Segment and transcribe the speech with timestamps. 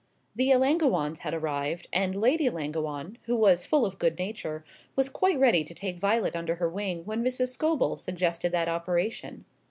[0.35, 5.37] The Ellangowans had arrived, and Lady Ellangowan, who was full of good nature, was quite
[5.37, 7.49] ready to take Violet under her wing when Mrs.
[7.49, 9.45] Scobel suggested that operation.